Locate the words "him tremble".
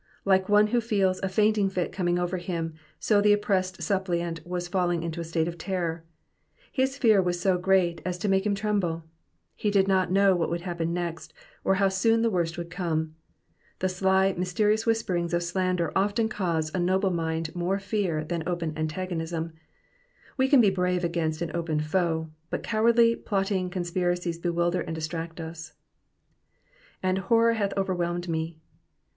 8.43-9.03